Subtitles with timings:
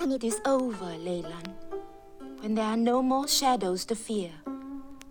[0.00, 1.48] And it is over, Leyland.
[2.40, 4.30] When there are no more shadows to fear,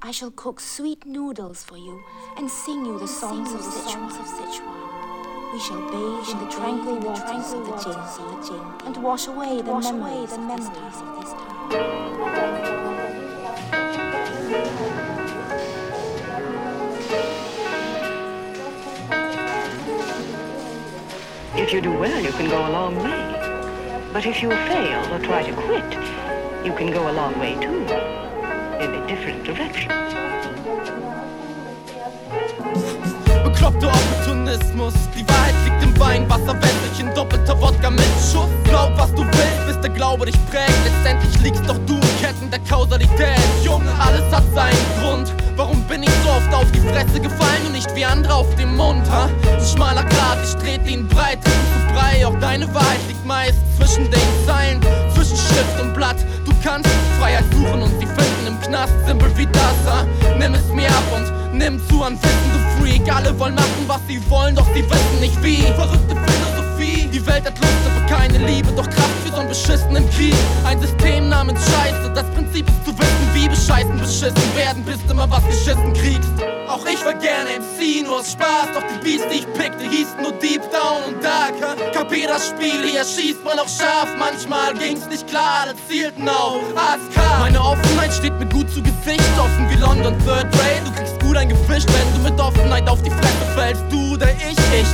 [0.02, 2.04] I shall cook sweet noodles for you
[2.38, 4.08] and sing you the songs, of, the Sichuan.
[4.08, 4.94] of Sichuan.
[5.54, 7.76] We shall bathe in the tranquil waters of the
[8.48, 11.54] Jing and wash away the wash memories, away the memories of this time.
[21.56, 23.33] If you do well, you can go a long way.
[24.14, 25.84] But if you fail or try to quit,
[26.64, 27.82] you can go a long way too,
[28.80, 29.90] in a different direction.
[33.44, 38.52] Bekloppter Opportunismus, die Wahrheit liegt im Wein, Wasser wässrig in doppelter Wodka mit Schuss.
[38.66, 40.74] Glaub, was du willst, bis der Glaube dich prägt.
[40.86, 43.40] Letztendlich liegst doch du in Ketten der Kausalität.
[43.64, 45.34] Junge, alles hat seinen Grund.
[45.56, 48.76] Warum bin ich so oft auf die Fresse gefallen und nicht wie andere auf dem
[48.76, 49.28] Mund, ha?
[49.52, 51.40] Ein schmaler Grat, ich trete ihn breit,
[52.54, 54.80] deine Wahrheit liegt meist zwischen den Zeilen,
[55.16, 56.18] zwischen Schrift und Blatt.
[56.46, 56.88] Du kannst
[57.20, 58.94] Freiheit suchen und sie finden im Knast.
[59.08, 60.06] Simpel wie das, ha?
[60.38, 63.12] Nimm es mir ab und nimm zu an Wissen, du Freak.
[63.12, 65.64] Alle wollen machen, was sie wollen, doch sie wissen nicht wie.
[65.64, 67.10] Verrückte Philosophie.
[67.12, 70.36] Die Welt hat Lust, aber keine Liebe, doch Kraft für so'n beschissenen Krieg.
[70.64, 75.28] Ein System namens Scheiße, das Prinzip ist zu wissen, wie bescheißen beschissen werden, bis immer
[75.28, 76.63] was geschissen kriegst.
[76.74, 80.20] Auch ich war gerne MC, nur aus Spaß, doch die Beats, die ich pickte, hießen
[80.24, 81.54] nur Deep Down und Dark.
[81.94, 86.64] Kapir das Spiel, hier schießt man auch scharf, manchmal ging's nicht klar, alle zielten auf
[86.76, 87.22] ASK.
[87.38, 90.82] Meine Offenheit steht mir gut zu Gesicht, offen wie London Third Ray.
[90.84, 93.84] Du kriegst gut eingefischt, wenn du mit Offenheit auf die Fresse fällst.
[93.92, 94.94] Du oder ich, ich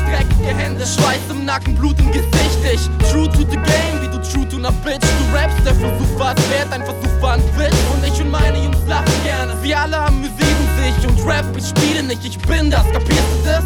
[0.50, 2.59] dir Hände, Schweiß im Nacken, Blut im Gesicht.
[2.73, 5.00] Ich true to the game, wie du true to na Bitch.
[5.02, 7.75] Du rappst, der Versuch war's wert, ein Versuch war ein Witz.
[7.94, 9.55] Und ich und meine Jungs lachen gerne.
[9.61, 12.86] Wir alle haben Musik in sich und Rap, ich spiele nicht, ich bin das.
[12.92, 13.64] Kapierst du das?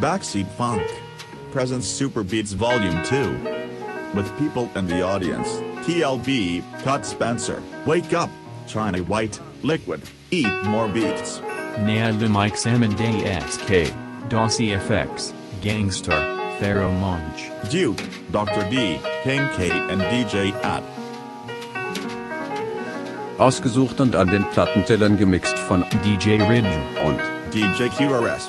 [0.00, 0.82] Backseat Funk
[1.52, 4.14] presents Super Beats Volume 2.
[4.14, 5.48] With people in the audience,
[5.84, 8.30] TLB, Cut Spencer, Wake Up,
[8.66, 11.40] China White, Liquid, Eat More Beats.
[11.80, 13.92] Neadle Mike Salmon Day SK,
[14.28, 15.32] Das EFX,
[15.62, 17.50] Gangstarr, Pharoahe Monch.
[17.70, 17.98] Duuq,
[18.32, 18.68] Dr.
[18.70, 18.98] D,
[19.28, 20.82] King K and DJ At.
[23.36, 26.72] Ausgesucht und an den Plattentellern gemixt von DJ Ridge
[27.04, 27.20] und
[27.52, 28.48] DJ QRS.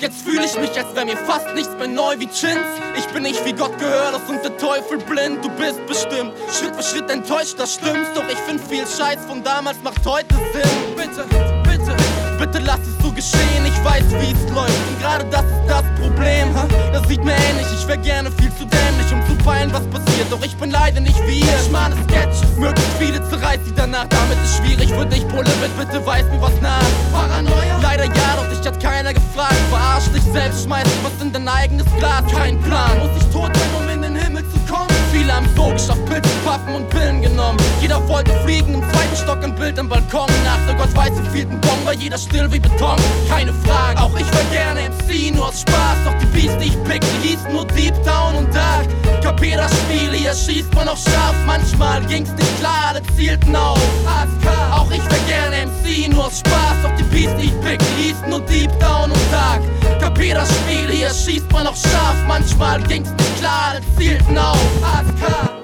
[0.00, 2.64] Jetzt fühle ich mich, als wär mir fast nichts mehr neu wie Chins.
[2.96, 5.44] Ich bin nicht wie Gott gehört und der Teufel blind.
[5.44, 8.08] Du bist bestimmt Schritt für Schritt enttäuscht, das stimmt.
[8.14, 10.96] Doch ich find viel Scheiß von damals macht heute Sinn.
[10.96, 11.26] Bitte,
[11.64, 11.96] bitte,
[12.38, 13.66] bitte lass es so geschehen.
[13.66, 14.88] Ich weiß, wie es läuft.
[14.88, 16.54] Und gerade das ist das Problem.
[16.54, 16.66] Ha?
[16.92, 17.66] Das sieht mir ähnlich.
[17.78, 20.30] Ich wär gerne viel zu dämlich, um zu peilen, was passiert.
[20.30, 21.58] Doch ich bin leider nicht wie ihr.
[21.62, 24.06] Ich mahne Sketches, möglichst viele zerreißt sie danach.
[24.08, 26.82] Damit ist schwierig für dich, mit bitte weiß mir was nach.
[27.12, 27.78] Paranoia?
[27.82, 29.56] Leider ja, doch dich hat keiner gefragt.
[29.70, 32.22] Verarsch dich selbst, schmeiß was in dein eigenes Glas.
[32.32, 34.88] Kein Plan, muss ich tot sein, um in den Himmel zu kommen?
[35.12, 37.58] Viele haben so geschafft, Pilze, Pappen und Pillen genommen.
[37.80, 40.28] Jeder wollte fliegen, im zweiten Stock ein Bild im Balkon.
[40.44, 42.98] Nach der Gott weiß, wie viel Bon war jeder still wie Beton.
[43.26, 45.96] Keine Frage, auch ich wär gerne MC, nur aus Spaß.
[46.04, 48.86] Doch die Beats, die ich pick, die hießen nur Deep Down und Dark.
[49.22, 51.34] Kapier das Spiel, hier schießt man auch scharf.
[51.46, 54.46] Manchmal ging's nicht klar, alle zielten auf ASK.
[54.72, 56.82] Auch ich wär gerne MC, nur aus Spaß.
[56.82, 59.62] Doch die Beats, die ich pick, die hießen nur Deep Down und Dark.
[60.00, 62.16] Kapier das Spiel, hier schießt man auch scharf.
[62.28, 65.61] Manchmal ging's nicht klar, alle zielten auf ASK.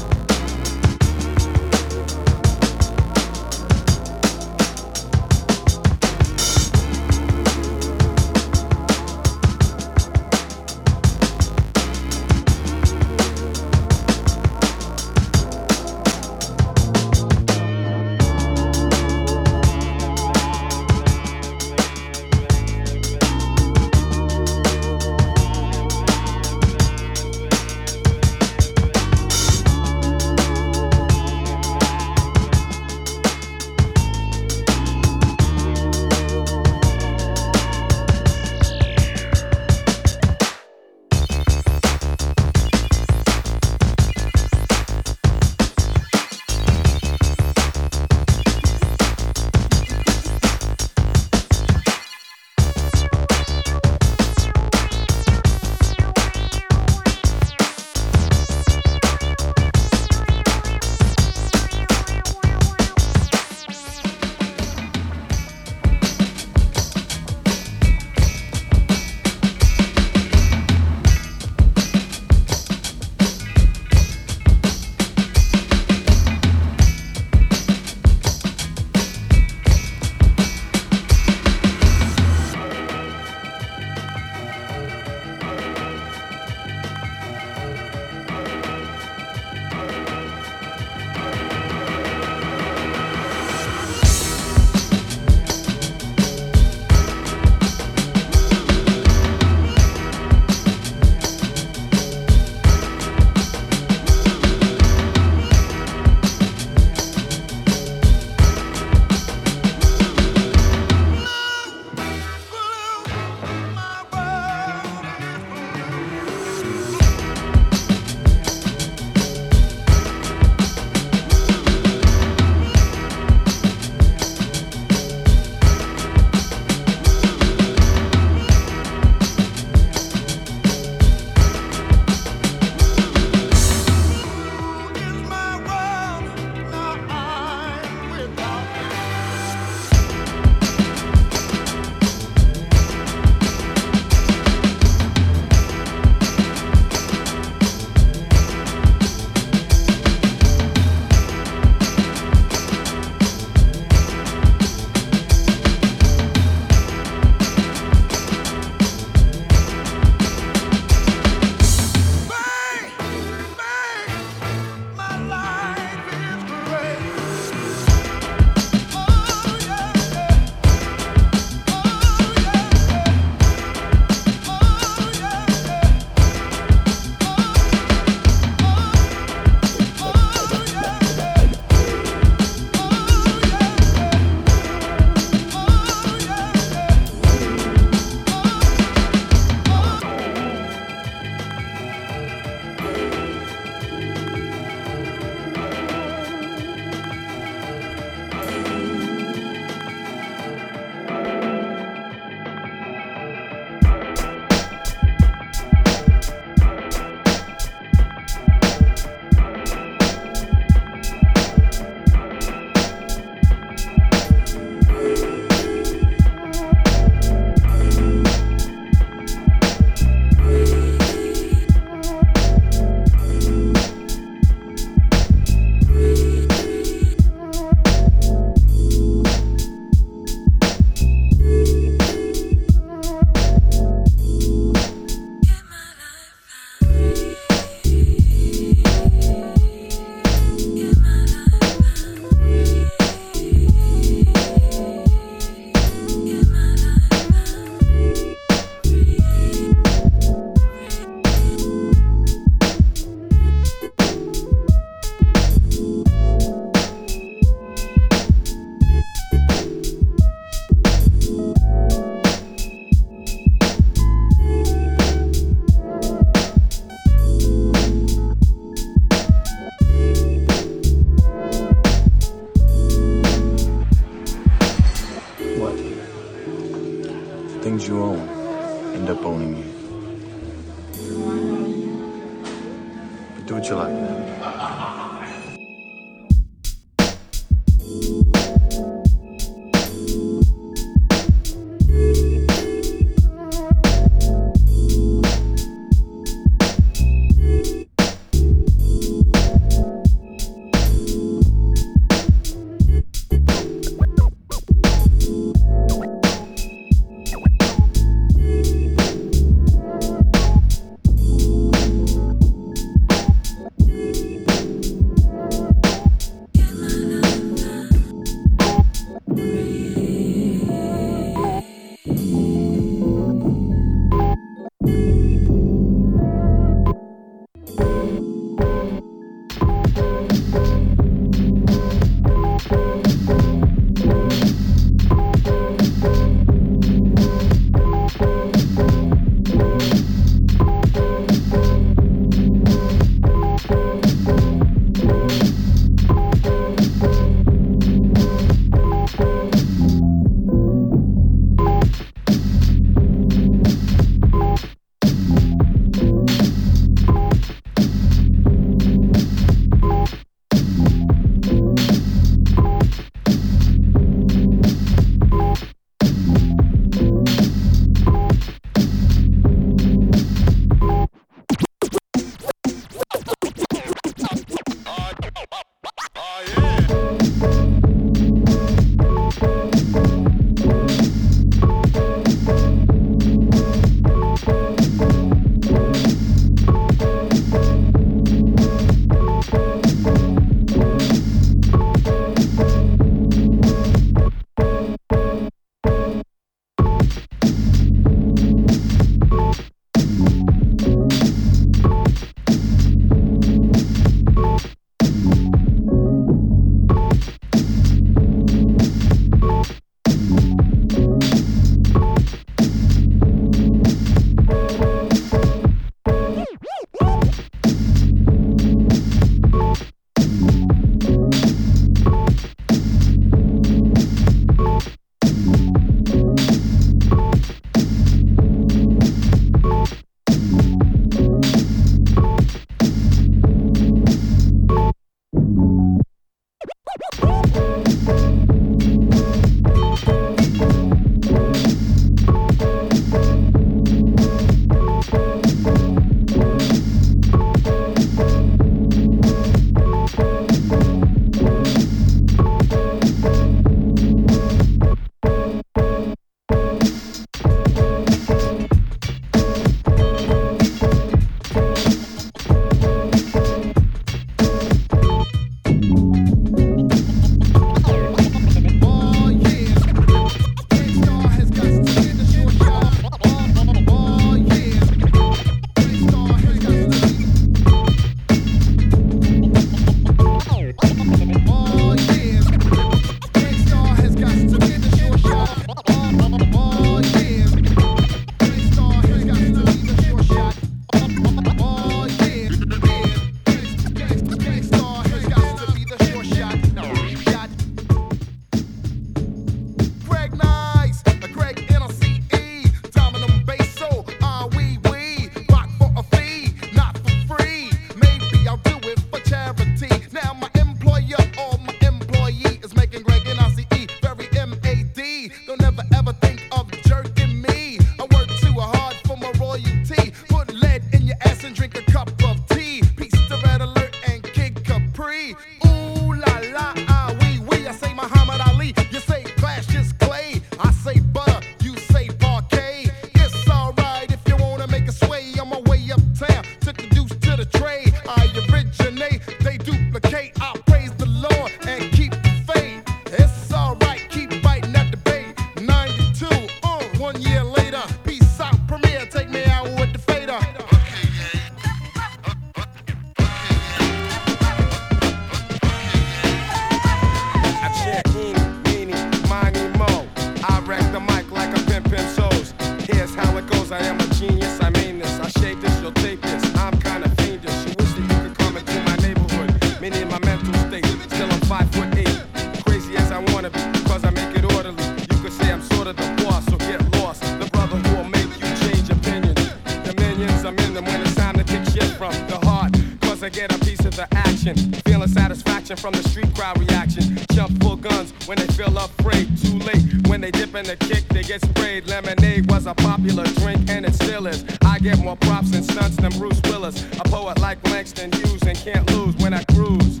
[598.42, 600.00] Hughes and can't lose when I cruise.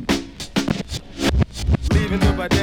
[1.92, 2.61] Leaving the bodega,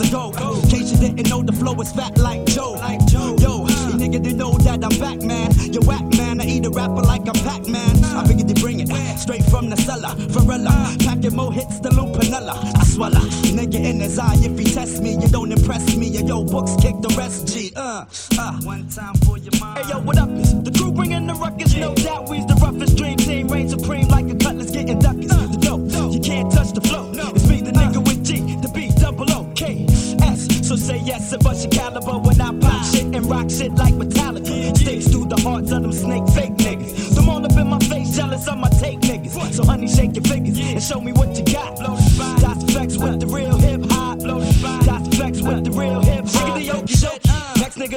[0.00, 0.30] the go.
[0.62, 2.72] In case you didn't know, the flow is fat like Joe.
[2.72, 3.36] Like Joe.
[3.38, 5.50] Yo, you nigga didn't know that I'm back, man.
[5.72, 6.40] You whack, man.
[6.40, 8.04] I eat a rapper like I'm Pac-Man.
[8.04, 10.14] I figured to bring it straight from the cellar.
[10.16, 12.56] Varela, packing more hits than Lupinella.
[12.76, 13.20] I swallow.
[13.56, 16.08] Nigga in his eye, if he test me, you don't impress me.
[16.08, 17.48] Yo, yo, books kick the rest.
[17.48, 17.72] G.
[17.76, 18.04] Uh,
[18.38, 18.60] uh.
[18.62, 19.78] One time for your mind.
[19.78, 20.28] Hey yo, what up?
[20.28, 21.74] The crew bringing the ruckus.
[21.76, 22.09] No doubt,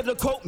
[0.04, 0.43] to quote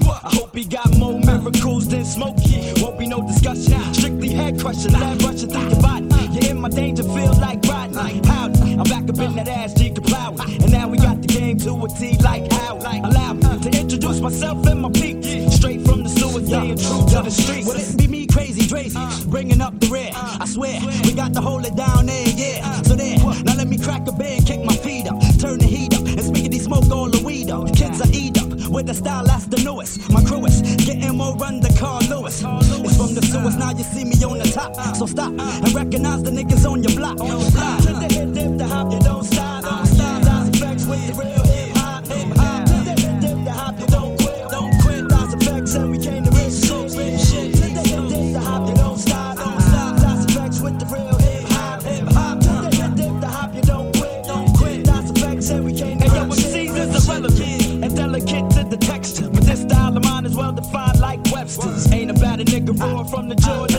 [62.75, 63.74] nigga from the Jordan,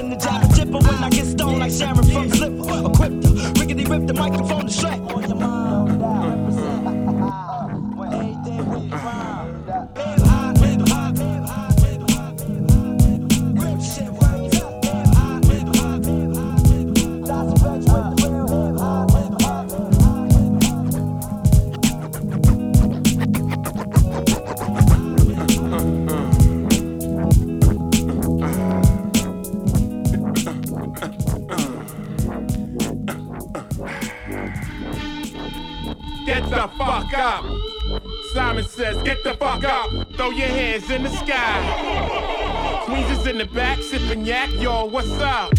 [43.41, 44.51] in the back, sipping yak.
[44.55, 45.53] Yo, what's up?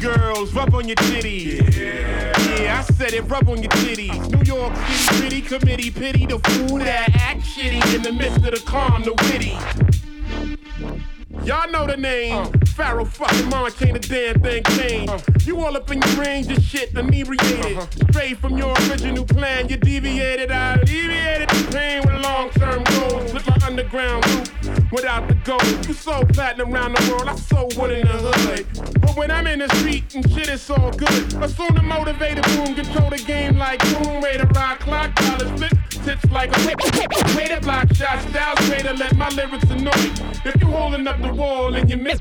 [0.00, 1.76] Girls, rub on your titties.
[1.76, 4.30] Yeah, I said it, rub on your titties.
[4.30, 8.52] New York City, pretty committee, pity the fool that act shitty in the midst of
[8.52, 9.58] the calm, the witty.
[11.44, 12.36] Y'all know the name.
[12.36, 12.48] Uh.
[12.78, 15.12] Pharoahe fucking Monch ain't a damn thing changed.
[15.12, 15.18] Uh.
[15.44, 17.76] You all up in your range of shit, inebriated.
[17.76, 17.86] Uh-huh.
[18.10, 20.52] Straight from your original plan, you deviated.
[20.52, 23.34] I alleviated the pain with long term goals.
[23.34, 25.86] With my underground loop without the gold.
[25.86, 29.00] You sold platinum around the world, I sold one in the hood.
[29.00, 31.34] But when I'm in the street and shit, it's all good.
[31.42, 34.20] Assume the motivated boom, control the game like boom.
[34.20, 35.72] Way to rock clock, dollars flip.
[36.04, 36.66] Tips like a
[37.36, 39.90] way to block shots, styles way to let my lyrics annoy.
[40.44, 42.20] If you holding up the wall and you're miss,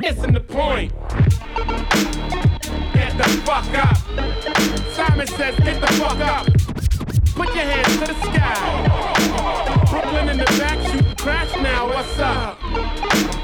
[0.00, 0.92] missing the point.
[2.94, 3.96] Get the fuck up.
[4.94, 6.46] Simon says, get the fuck up.
[7.34, 9.84] Put your hands to the sky.
[9.90, 10.78] Brooklyn in the back,
[11.18, 12.60] crash now, what's up?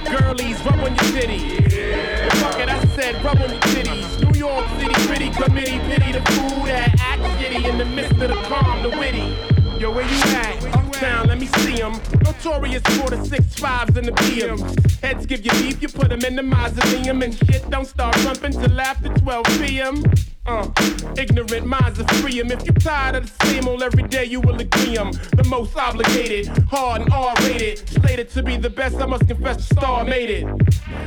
[0.07, 2.33] Girlies, rub on your titties.
[2.39, 4.33] Fuck it, I said rub on your titties.
[4.33, 8.29] New York City, pretty committee, pity the fool that act shitty in the midst of
[8.29, 9.35] the calm, the witty.
[9.79, 10.75] Yo, where you at?
[10.75, 11.93] Uptown, let me see 'em.
[12.23, 15.01] Notorious for the six fives and the BMs.
[15.03, 17.23] Heads give you beef, you put 'em in the mausoleum.
[17.23, 20.05] And shit don't start bumping till after 12 p.m.
[20.47, 20.69] Uh,
[21.17, 22.51] ignorant minds are free em.
[22.51, 25.11] If you're tired of the same old every day, you will agree 'em.
[25.37, 27.89] The most obligated, hard and R-rated.
[27.89, 30.47] Slated to be the best, I must confess the star made it.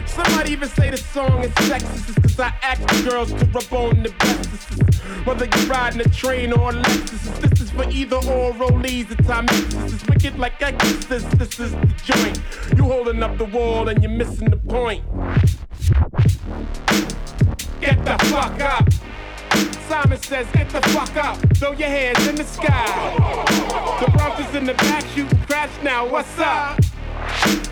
[0.08, 4.02] Somebody even say the song is sexist, cause I ask the girls to rub on
[4.02, 4.84] the bestest.
[5.24, 9.08] Whether you're riding a train or a Lexus, this is for either or rollies.
[9.08, 11.30] The time This is wicked like Exorcist.
[11.38, 12.40] This is the joint.
[12.76, 15.04] You holding up the wall and you're missing the point.
[17.82, 18.90] Get the fuck up.
[19.88, 21.38] Simon says, get the fuck up.
[21.56, 23.16] Throw your hands in the sky.
[24.02, 26.06] The Bronx is in the back shooting crash now.
[26.06, 26.78] What's up?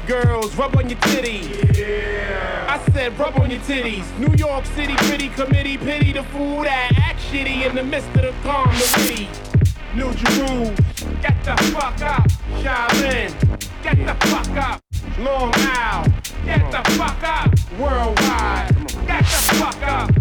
[0.07, 1.77] Girls, rub on your titties.
[1.77, 2.67] Yeah.
[2.69, 4.05] I said, rub on your titties.
[4.17, 8.21] New York City pretty committee, pity the fool that act shitty in the midst of
[8.21, 9.27] the calm, the witty.
[9.93, 10.75] New Jerusalem,
[11.21, 12.27] get the fuck up.
[12.61, 13.33] Shaolin,
[13.83, 14.81] get the fuck up.
[15.19, 16.05] Long Isle,
[16.45, 17.53] get the fuck up.
[17.77, 18.73] Worldwide,
[19.05, 20.14] get the fuck up.